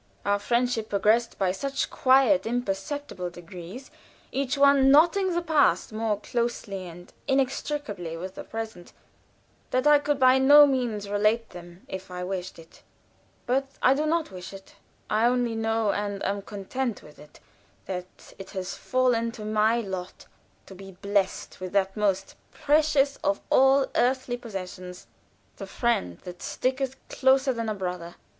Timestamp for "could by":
9.99-10.39